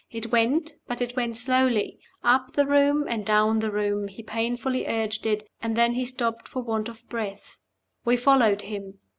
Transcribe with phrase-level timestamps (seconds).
[0.09, 1.99] It went, but it went slowly.
[2.23, 6.47] Up the room and down the room he painfully urged it and then he stopped
[6.47, 7.55] for want of breath.
[8.03, 8.97] We followed him.